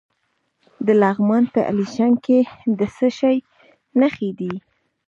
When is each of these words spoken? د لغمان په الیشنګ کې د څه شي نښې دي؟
د 0.85 0.87
لغمان 1.01 1.43
په 1.53 1.59
الیشنګ 1.71 2.15
کې 2.25 2.39
د 2.77 2.79
څه 2.95 3.07
شي 3.17 3.35
نښې 3.99 4.29
دي؟ 4.39 4.53